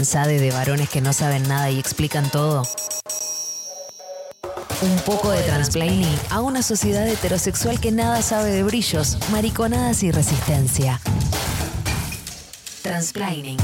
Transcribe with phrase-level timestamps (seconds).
[0.00, 2.62] de varones que no saben nada y explican todo?
[4.80, 10.10] Un poco de transplaining a una sociedad heterosexual que nada sabe de brillos, mariconadas y
[10.10, 10.98] resistencia.
[12.82, 13.58] Transplaining.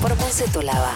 [0.00, 0.94] Por Ponce Lava.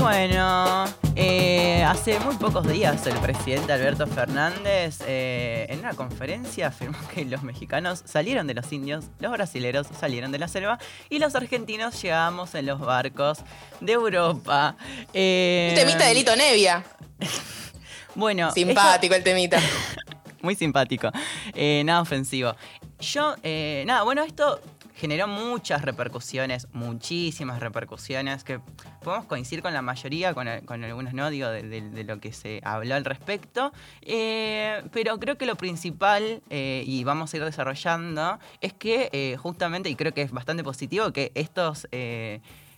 [0.00, 1.53] Bueno, eh,
[1.84, 7.42] hace muy pocos días el presidente Alberto Fernández eh, en una conferencia afirmó que los
[7.42, 10.78] mexicanos salieron de los indios, los brasileros salieron de la selva
[11.10, 13.40] y los argentinos llegamos en los barcos
[13.80, 14.76] de Europa.
[15.12, 16.84] Eh, temita de Lito Nevia.
[18.14, 18.50] bueno.
[18.52, 19.60] Simpático el temita.
[20.42, 21.10] muy simpático.
[21.54, 22.54] Eh, nada ofensivo.
[22.98, 23.34] Yo,
[23.84, 24.60] nada, bueno, esto
[24.94, 28.60] generó muchas repercusiones, muchísimas repercusiones, que
[29.02, 33.04] podemos coincidir con la mayoría, con, algunos no, digo, de, lo que se habló al
[33.04, 33.72] respecto.
[34.02, 39.36] Eh, pero creo que lo principal, eh, y vamos a ir desarrollando, es que eh,
[39.36, 41.88] justamente, y creo que es bastante positivo, que estos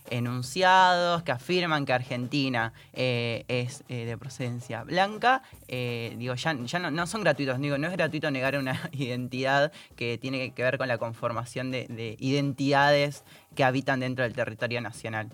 [0.09, 6.79] enunciados que afirman que Argentina eh, es eh, de procedencia blanca, eh, digo, ya, ya
[6.79, 7.59] no, son gratuitos.
[7.59, 12.15] Digo, no es gratuito negar una identidad que tiene que ver con la conformación de,
[12.19, 13.23] identidades
[13.55, 15.29] que habitan dentro del territorio nacional.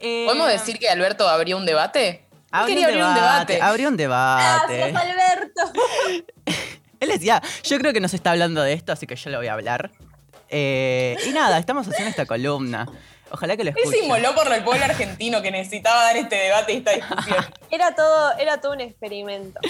[0.00, 2.24] ¿Podemos decir que Alberto abrió un debate?
[2.50, 4.78] Abrió un debate, Abrió un debate.
[4.78, 5.62] Gracias, Alberto.
[7.00, 9.48] Él decía, yo creo que nos está hablando de esto, así que yo lo voy
[9.48, 9.90] a hablar.
[10.50, 12.86] y nada, estamos haciendo esta columna.
[13.30, 13.94] Ojalá que lo escuchen.
[13.94, 17.44] Es inmoló por el pueblo argentino que necesitaba dar este debate y esta discusión.
[17.70, 19.60] Era todo, era todo un experimento.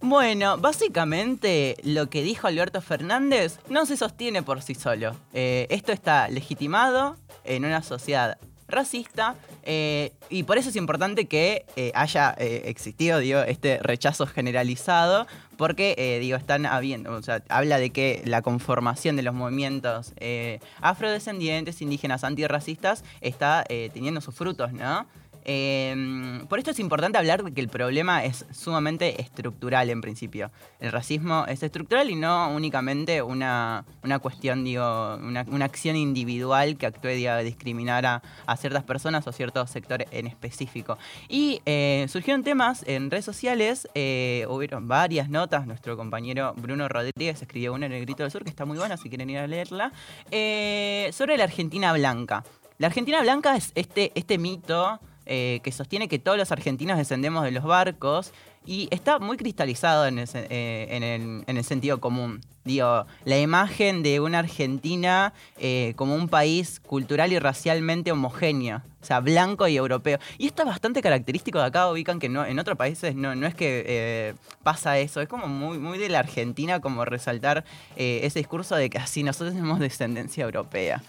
[0.00, 5.14] Bueno, básicamente lo que dijo Alberto Fernández no se sostiene por sí solo.
[5.34, 8.38] Eh, esto está legitimado en una sociedad
[8.70, 15.26] racista eh, y por eso es importante que eh, haya existido digo, este rechazo generalizado
[15.60, 20.14] porque, eh, digo, están habiendo, o sea, habla de que la conformación de los movimientos
[20.16, 25.06] eh, afrodescendientes, indígenas, antirracistas, está eh, teniendo sus frutos, ¿no?
[25.44, 30.50] Em, por esto es importante hablar de que el problema es sumamente estructural en principio.
[30.80, 33.84] El racismo es estructural y no únicamente una,
[34.20, 40.08] cuestión, digo, una, acción individual que actúe a discriminar a, ciertas personas o ciertos sectores
[40.10, 40.98] en específico.
[41.28, 47.40] Y eh, surgieron temas en redes sociales, eh, hubieron varias notas, nuestro compañero Bruno Rodríguez
[47.40, 49.46] escribió una en el Grito del Sur que está muy buena si quieren ir a
[49.46, 49.92] leerla,
[50.30, 52.44] eh, sobre la Argentina Blanca.
[52.78, 55.00] La Argentina Blanca es este, este mito
[55.32, 58.32] eh, que sostiene que todos los argentinos descendemos de los barcos
[58.66, 62.40] y está muy cristalizado en el, eh, sentido común.
[62.64, 69.04] Digo, la imagen de una Argentina eh, como un país cultural y racialmente homogéneo, o
[69.04, 70.18] sea, blanco y europeo.
[70.36, 73.46] Y esto es bastante característico de acá, ubican que no, en otros países no, no
[73.46, 77.64] es que pasa eso, es como muy, muy de la Argentina como resaltar
[77.94, 81.00] ese discurso de que así nosotros tenemos descendencia europea.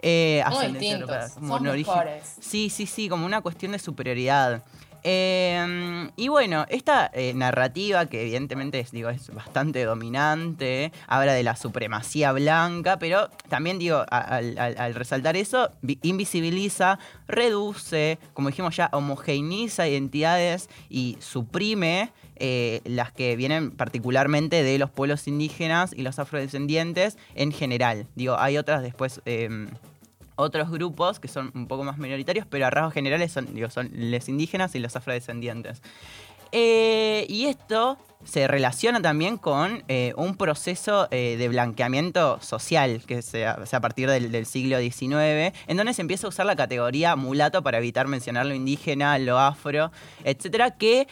[0.00, 0.42] Eh,
[1.34, 1.72] como
[2.40, 4.62] Sí, sí, sí, como una cuestión de superioridad.
[5.02, 11.42] Em, y bueno, esta eh, narrativa, que evidentemente es, digo, es bastante dominante, habla de
[11.42, 15.70] la supremacía blanca, pero también digo, al, resaltar eso,
[16.02, 16.98] invisibiliza,
[17.28, 24.90] reduce, como dijimos ya, homogeneiza identidades y suprime eh, las que vienen particularmente de los
[24.90, 28.06] pueblos indígenas y los afrodescendientes en general.
[28.14, 29.68] Digo, hay otras después em,
[30.36, 33.90] otros grupos que son un poco más minoritarios, pero a rasgos generales son, digo, son
[33.92, 35.82] los indígenas y los afrodescendientes.
[36.52, 43.46] Eh, y esto se relaciona también con eh, un proceso de blanqueamiento social que se,
[43.46, 47.62] a partir del, del, siglo XIX, en donde se empieza a usar la categoría mulato
[47.62, 49.92] para evitar mencionar lo indígena, lo afro,
[50.24, 51.06] etcétera, que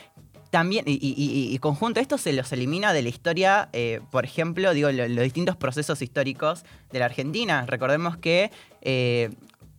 [0.51, 4.91] también, y, conjunto a esto se los elimina de la historia, eh, por ejemplo, digo,
[4.91, 7.65] los distintos procesos históricos de la Argentina.
[7.67, 8.51] Recordemos que
[8.83, 9.31] eh,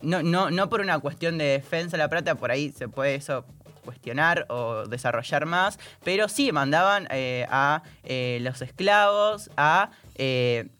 [0.01, 3.15] no, no, no por una cuestión de defensa de la plata, por ahí se puede
[3.15, 3.45] eso
[3.85, 7.83] cuestionar o desarrollar más, pero sí mandaban eh, a
[8.41, 9.91] los esclavos a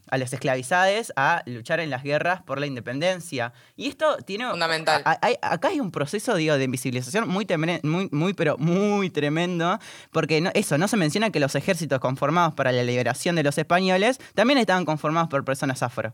[0.10, 3.54] a las esclavizadas a luchar en las guerras por la independencia.
[3.76, 4.50] Y esto tiene...
[4.50, 5.04] Fundamental.
[5.06, 7.46] acá hay un proceso, digo, de invisibilización muy,
[7.84, 9.80] muy, muy, pero muy tremendo,
[10.12, 13.58] porque no, eso, no se menciona que los ejércitos conformados para la liberación de los
[13.58, 16.14] españoles también estaban conformados por personas afro.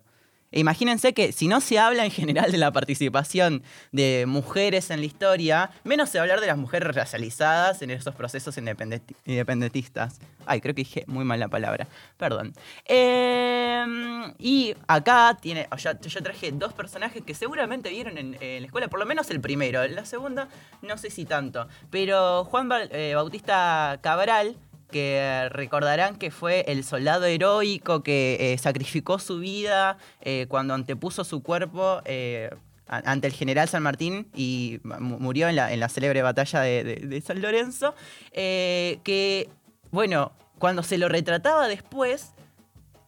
[0.54, 5.06] Imagínense que si no se habla en general de la participación de mujeres en la
[5.06, 10.20] historia, menos se va hablar de las mujeres racializadas en esos procesos independentistas.
[10.46, 11.88] Ay, creo que dije muy mal la palabra.
[12.18, 12.54] Perdón.
[12.86, 15.68] Em, y acá tiene.
[15.78, 19.86] yo traje dos personajes que seguramente vieron en, la escuela, por lo menos el primero.
[19.88, 20.48] La segunda,
[20.82, 21.68] no sé si tanto.
[21.92, 24.58] Pero Juan eh, Bautista Cabral
[24.94, 31.26] que recordarán que fue el soldado heroico que eh, sacrificó su vida eh, cuando antepuso
[31.26, 32.50] su cuerpo eh,
[32.88, 37.22] ante el general San Martín y mu- murió en la, en la célebre batalla de,
[37.26, 37.96] San Lorenzo,
[38.32, 39.50] que,
[39.92, 42.32] bueno, cuando se lo retrataba después,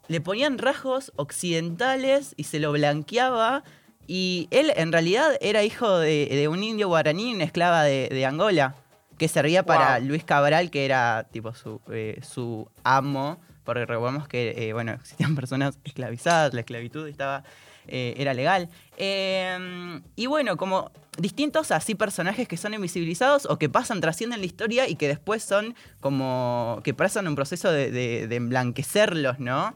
[0.08, 3.64] le ponían rasgos occidentales y se lo blanqueaba.
[4.08, 8.76] Y él en realidad era hijo de, de un indio guaraní, una esclava de Angola,
[9.18, 10.08] que servía para Wow.
[10.08, 15.36] Luis Cabral, que era tipo su, eh, su amo, porque recordemos que eh, bueno, existían
[15.36, 17.44] personas esclavizadas, la esclavitud estaba,
[17.88, 18.70] eh, era legal.
[18.98, 24.46] Eh, y bueno, como distintos así personajes que son invisibilizados o que pasan, trascienden la
[24.46, 29.74] historia y que después son como que pasan un proceso de, de- de emblanquecerlos, ¿no?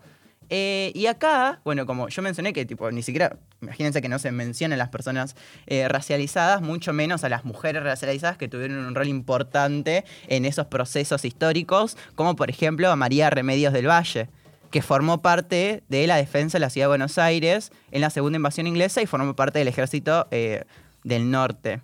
[0.49, 4.31] Eh, y acá, bueno, como yo mencioné que tipo ni siquiera, imagínense que no se
[4.31, 5.35] mencionan las personas
[5.67, 10.65] eh, racializadas, mucho menos a las mujeres racializadas que tuvieron un rol importante en esos
[10.65, 14.27] procesos históricos, como por ejemplo a María Remedios del Valle,
[14.71, 18.37] que formó parte de la defensa de la ciudad de Buenos Aires en la segunda
[18.37, 20.63] invasión inglesa y formó parte del ejército eh,
[21.03, 21.81] del norte.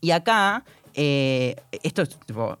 [0.00, 0.64] Y acá,
[0.94, 2.58] esto es tipo,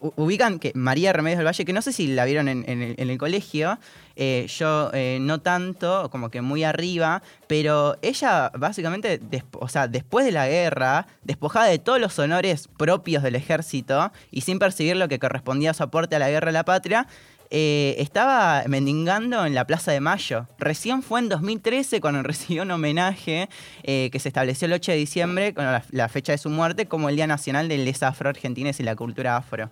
[0.00, 3.78] ubican que María Remedios del Valle, que no sé si la vieron en, el, colegio,
[4.16, 9.20] eh, yo eh, no tanto, como que muy arriba, pero ella básicamente,
[9.52, 14.40] o sea, después de la guerra, despojada de todos los honores propios del ejército y
[14.40, 17.06] sin percibir lo que correspondía a su aporte a la guerra de la patria,
[17.50, 20.46] eh, estaba mendigando en la Plaza de Mayo.
[20.58, 23.48] Recién fue en 2013 cuando recibió un homenaje
[23.82, 26.86] eh, que se estableció el 8 de diciembre, con la, la fecha de su muerte,
[26.86, 29.70] como el Día Nacional de les afro-argentines y la cultura afro.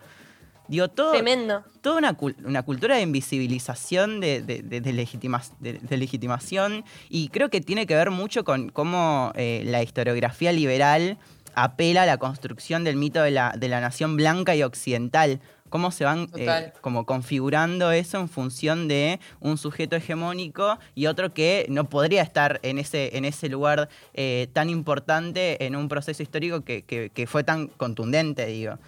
[0.66, 1.64] Digo, todo, Tremendo.
[1.80, 7.28] toda una, una cultura de invisibilización, de, de- de- de legitima- de- de legitimación, y
[7.28, 11.16] creo que tiene que ver mucho con cómo eh, la historiografía liberal
[11.54, 15.40] apela a la construcción del mito de la, de la nación blanca y occidental.
[15.68, 16.44] Cómo se van eh,
[16.80, 22.60] como configurando eso en función de un sujeto hegemónico y otro que no podría estar
[22.62, 27.26] en ese, en ese lugar eh, tan importante en un proceso histórico que, que- que
[27.26, 28.78] fue tan contundente, digo.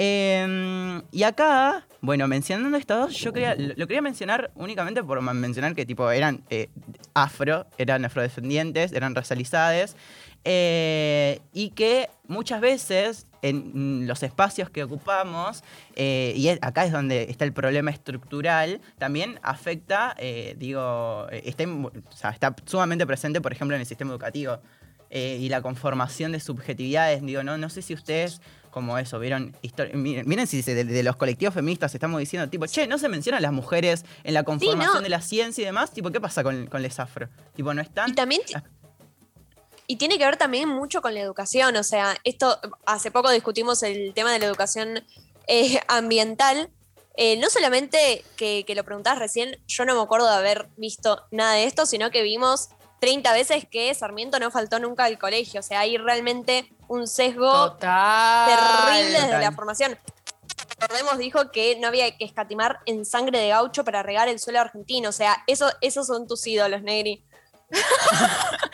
[0.00, 5.20] Eh, y acá, bueno, mencionando estos dos, yo quería, lo, lo quería mencionar únicamente por
[5.20, 6.68] mencionar que tipo eran eh,
[7.14, 9.96] afro, eran afrodescendientes, eran racializadas,
[10.44, 15.62] eh, y que muchas veces en los espacios que ocupamos,
[15.94, 21.92] eh, y acá es donde está el problema estructural, también afecta, eh, digo, está, o
[22.12, 24.58] sea, está sumamente presente, por ejemplo, en el sistema educativo.
[25.10, 29.56] eh, y la conformación de subjetividades, digo, no, no sé si ustedes como eso, vieron
[29.94, 33.40] miren, miren si de, de los colectivos feministas estamos diciendo, tipo, che, no se mencionan
[33.40, 35.00] las mujeres en la conformación no.
[35.00, 37.30] de la ciencia y demás, tipo, ¿qué pasa con, con les afro?
[37.56, 38.10] Tipo, no están.
[38.10, 38.52] Y también ti-
[39.90, 41.74] y tiene que ver también mucho con la educación.
[41.76, 45.02] O sea, esto hace poco discutimos el tema de la educación
[45.46, 46.70] eh, ambiental.
[47.16, 51.24] Eh, no solamente que, que lo preguntabas recién, yo no me acuerdo de haber visto
[51.30, 52.68] nada de esto, sino que vimos
[53.00, 55.60] 30 veces que Sarmiento no faltó nunca al colegio.
[55.60, 58.46] O sea, hay realmente un sesgo Total.
[58.46, 59.40] terrible desde Total.
[59.40, 59.98] la formación.
[60.78, 64.60] Recordemos, dijo que no había que escatimar en sangre de gaucho para regar el suelo
[64.60, 65.08] argentino.
[65.08, 67.24] O sea, eso, esos son tus ídolos, Negri.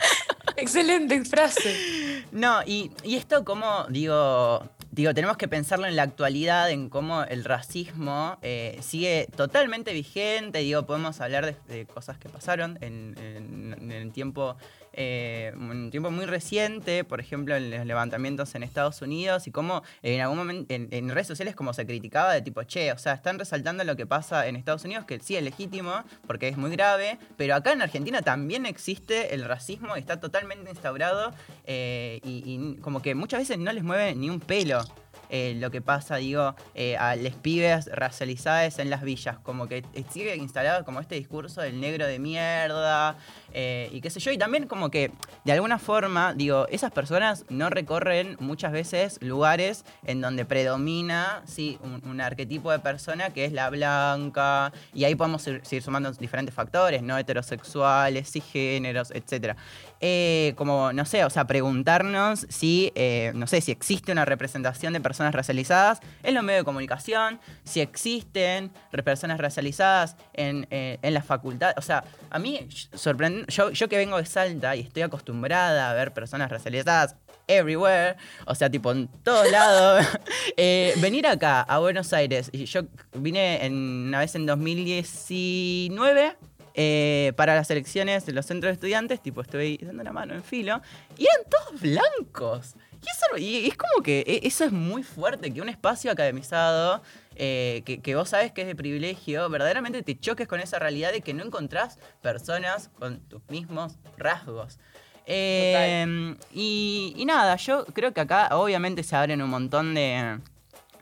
[0.57, 2.23] Excelente frase.
[2.31, 7.23] No, y, y esto como, digo, digo, tenemos que pensarlo en la actualidad, en cómo
[7.23, 13.75] el racismo eh, sigue totalmente vigente, digo, podemos hablar de, cosas que pasaron en, en-
[13.79, 14.57] en el tiempo,
[14.97, 19.83] eh, un tiempo muy reciente, por ejemplo, en los levantamientos en Estados Unidos y cómo
[20.01, 23.37] en algún momento en, redes sociales como se criticaba de tipo, che, o sea, están
[23.37, 27.19] resaltando lo que pasa en Estados Unidos, que sí es legítimo, porque es muy grave,
[27.37, 31.33] pero acá en Argentina también existe el racismo está totalmente instaurado
[31.65, 34.83] eh, y como que muchas veces no les mueve ni un pelo.
[35.29, 39.83] Eh, lo que pasa, digo, eh, a les pibes racializadas en las villas, como que
[40.11, 43.17] sigue instalado como este discurso del negro de mierda,
[43.53, 45.11] eh, y qué sé yo, y también como que
[45.43, 51.77] de alguna forma, digo, esas personas no recorren muchas veces lugares en donde predomina, sí,
[51.81, 56.11] un, un arquetipo de persona que es la blanca, y ahí podemos ir- seguir sumando
[56.11, 59.55] diferentes factores, no heterosexuales, cisgéneros, etc.
[60.01, 64.93] Eh, como, no sé, o sea, preguntarnos si, eh, no sé, si existe una representación
[64.93, 68.71] de personas racializadas en los medios de comunicación, si existen
[69.03, 71.73] personas racializadas en, eh, en la facultad.
[71.77, 75.93] O sea, a mí sorprende, yo, yo que vengo de Salta y estoy acostumbrada a
[75.93, 77.15] ver personas racializadas
[77.47, 78.15] everywhere,
[78.47, 80.05] o sea, tipo en todos lados,
[80.57, 82.81] eh, venir acá a Buenos Aires, y yo
[83.13, 86.35] vine en- una vez en 2019
[86.75, 90.43] eh, para las elecciones de los centros de estudiantes, tipo estoy dando la mano en
[90.43, 90.81] filo,
[91.17, 92.75] y eran todos blancos.
[93.01, 97.01] Y, eso, y es como que e- eso es muy fuerte, que un espacio academizado
[97.35, 101.11] eh, que, que vos sabes que es de privilegio, verdaderamente te choques con esa realidad
[101.11, 104.79] de que no encontrás personas con tus mismos rasgos.
[105.27, 110.39] Eh, y, y nada, yo creo que acá obviamente se abren un montón de,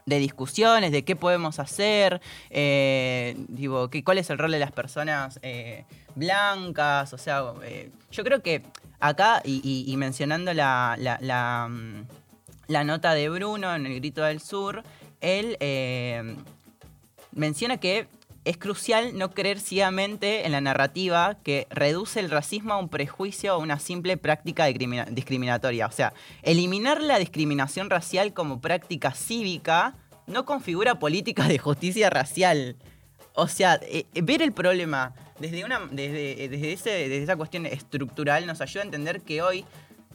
[0.05, 4.71] de discusiones de qué podemos hacer, eh, digo, que, cuál es el rol de las
[4.71, 8.63] personas eh, blancas, o sea, eh, yo creo que
[8.99, 12.05] acá, y, mencionando la, la- la, mm,
[12.67, 14.83] la nota de Bruno en El Grito del Sur,
[15.21, 16.35] él eh,
[17.31, 18.07] menciona que
[18.45, 23.55] es crucial no creer ciegamente en la narrativa que reduce el racismo a un prejuicio
[23.55, 25.87] o una simple práctica discrimina- discriminatoria.
[25.87, 29.95] O sea, eliminar la discriminación racial como práctica cívica
[30.27, 32.75] no configura políticas de justicia racial.
[33.33, 37.65] O sea, eh, eh, ver el problema desde, una, desde, desde, ese- desde esa cuestión
[37.65, 39.65] estructural nos ayuda a entender que hoy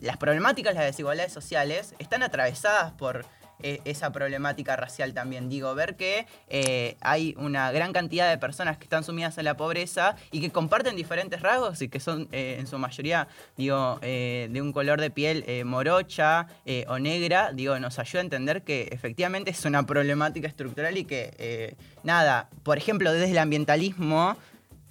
[0.01, 3.25] las problemáticas, las desigualdades sociales, están atravesadas por eh,
[3.63, 5.49] esa problemática racial también.
[5.49, 9.57] Digo, ver que eh, hay una gran cantidad de personas que están sumidas en la
[9.57, 14.49] pobreza y que comparten diferentes rasgos y que son eh, en su mayoría, digo, eh,
[14.51, 16.47] de un color de piel morocha
[16.89, 21.77] o negra, digo, nos ayuda a entender que efectivamente es una problemática estructural y que,
[22.03, 24.37] nada, por ejemplo, desde el ambientalismo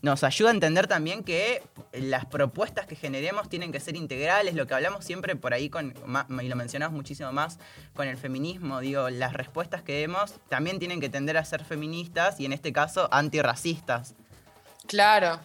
[0.01, 4.67] nos ayuda a entender también que las propuestas que generemos tienen que ser integrales, lo
[4.67, 5.93] que hablamos siempre por ahí con,
[6.41, 7.57] y lo mencionamos muchísimo más
[7.93, 12.39] con el feminismo, digo, las respuestas que demos también tienen que tender a ser feministas
[12.39, 14.13] y en este caso antirracistas.
[14.87, 15.39] Claro.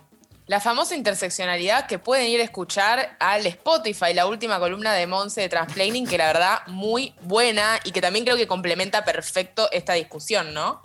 [0.47, 5.41] La famosa interseccionalidad que pueden ir a escuchar al Spotify, la última columna de Monse
[5.41, 9.95] de Transplaining, que la verdad muy buena y que también creo que complementa perfecto esta
[9.95, 10.83] discusión, ¿no?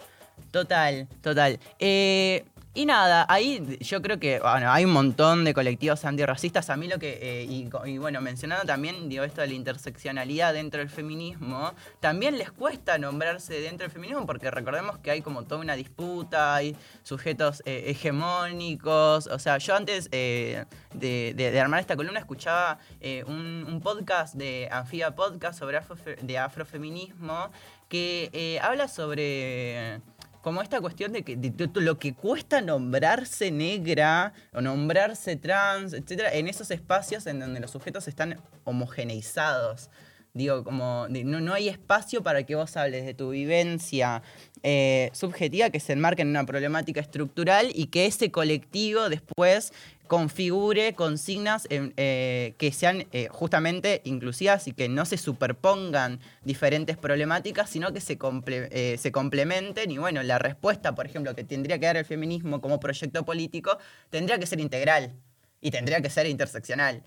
[0.51, 1.59] Total, total.
[1.79, 2.45] Eh,
[2.77, 6.69] y nada, ahí yo creo que bueno, hay un montón de colectivos antirracistas.
[6.69, 10.79] A mí lo que, eh, y, bueno, mencionando también digo, esto de la interseccionalidad dentro
[10.79, 15.59] del feminismo, también les cuesta nombrarse dentro del feminismo porque recordemos que hay como toda
[15.59, 19.25] una disputa, hay sujetos eh, hegemónicos.
[19.25, 22.77] O sea, yo antes eh, de, armar esta columna escuchaba
[23.25, 27.49] un, podcast de Anfibia Podcast sobre afrofe- de afrofeminismo
[27.89, 29.99] que habla sobre
[30.47, 31.37] como esta cuestión de que
[31.73, 37.71] lo que cuesta nombrarse negra o nombrarse trans, etcétera, en esos espacios en donde los
[37.71, 39.89] sujetos están homogeneizados.
[40.37, 44.21] Digo, como no, no hay espacio para que vos hables de tu vivencia
[44.63, 49.73] eh, subjetiva que se enmarque en una problemática estructural y que ese colectivo después
[50.07, 57.69] configure consignas eh, que sean eh, justamente inclusivas y que no se superpongan diferentes problemáticas,
[57.69, 59.91] sino que se, comple- se complementen.
[59.91, 63.77] Y bueno, la respuesta, por ejemplo, que tendría que dar el feminismo como proyecto político,
[64.09, 65.13] tendría que ser integral
[65.59, 67.03] y tendría que ser interseccional.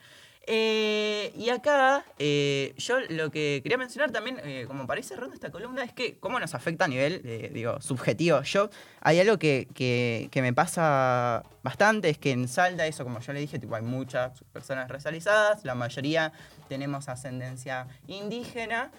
[0.52, 5.52] Eh, y acá, eh, yo lo que quería mencionar también, eh, como para ir esta
[5.52, 7.22] columna, es que cómo nos afecta a nivel,
[7.54, 8.42] digo, subjetivo.
[8.42, 8.68] Yo,
[9.00, 13.38] hay algo que, que- me pasa bastante, es que en Salda, eso como yo le
[13.38, 16.32] dije, hay muchas personas racializadas, la mayoría
[16.68, 18.90] tenemos ascendencia indígena,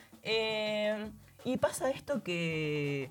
[1.44, 3.10] y pasa esto que,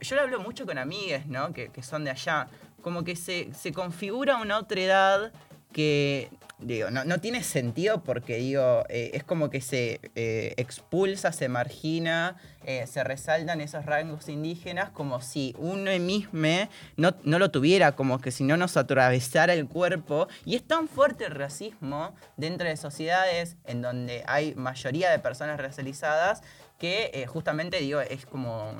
[0.00, 1.52] yo lo hablo mucho con amigas, ¿no?
[1.52, 2.48] Que, que son de allá,
[2.80, 5.32] como que se, se configura una otra edad
[5.72, 6.30] que
[6.62, 11.48] digo, no, no tiene sentido porque digo, eh, es como que se eh, expulsa, se
[11.48, 16.32] margina, eh, se resaltan esos rangos indígenas como si uno mismo
[16.96, 20.28] no, no lo tuviera, como que si no nos atravesara el cuerpo.
[20.44, 25.60] Y es tan fuerte el racismo dentro de sociedades en donde hay mayoría de personas
[25.60, 26.42] racializadas
[26.78, 28.76] que justamente digo, es como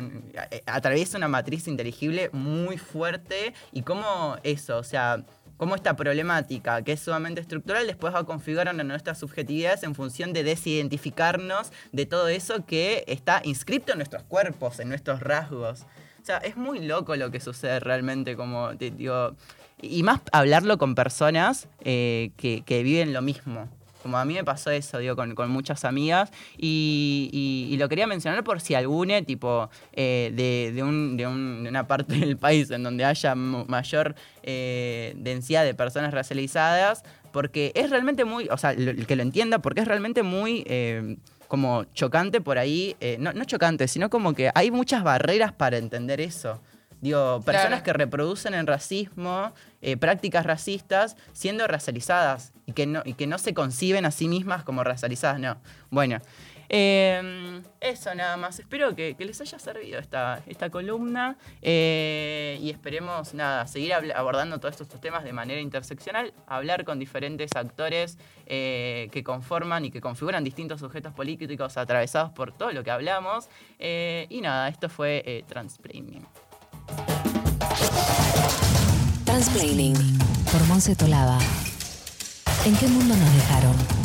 [0.66, 5.24] atraviesa una matriz inteligible muy fuerte y como eso, o sea,
[5.62, 10.32] cómo esta problemática, que es sumamente estructural, después va a configurar nuestras subjetividades en función
[10.32, 15.82] de desidentificarnos de todo eso que está inscripto en nuestros cuerpos, en nuestros rasgos.
[16.20, 19.36] O sea, es muy loco lo que sucede realmente, como, te digo,
[19.80, 23.68] y más hablarlo con personas eh, que, que viven lo mismo.
[24.02, 26.30] Como a mí me pasó eso, digo, con, con muchas amigas.
[26.58, 31.62] Y, y- lo quería mencionar por si alguna, tipo, eh, de, de un- de un-
[31.64, 37.72] de una parte del país en donde haya mayor eh, densidad de personas racializadas, porque
[37.74, 40.64] es realmente muy, o sea, el que lo entienda, porque es realmente muy...
[40.66, 41.16] eh,
[41.48, 46.18] como chocante por ahí, no, no chocante, sino como que hay muchas barreras para entender
[46.22, 46.62] eso.
[47.02, 47.84] Digo, personas Claro.
[47.84, 53.36] que reproducen el racismo, eh, prácticas racistas, siendo racializadas y que, no, y que no
[53.38, 55.58] se conciben a sí mismas como racializadas, no.
[55.90, 56.18] Bueno,
[56.74, 58.58] Eh, eso nada más.
[58.58, 64.58] Espero que, que les haya servido esta, esta columna eh, y esperemos nada, seguir abordando
[64.58, 68.16] todos estos temas de manera interseccional, hablar con diferentes actores
[68.46, 73.50] eh, que conforman y que configuran distintos sujetos políticos atravesados por todo lo que hablamos.
[73.78, 75.44] Y nada, esto fue eh,
[79.42, 79.94] Transplaining
[80.52, 81.36] por Monse Tolaba.
[82.64, 84.01] ¿En qué mundo nos dejaron?